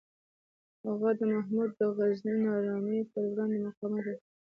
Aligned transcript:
هغه 0.87 1.09
د 1.19 1.21
محمود 1.33 1.71
غزنوي 1.97 2.39
نارامیو 2.47 3.09
پر 3.11 3.23
وړاندې 3.29 3.57
مقاومت 3.65 4.05
وکړ. 4.07 4.15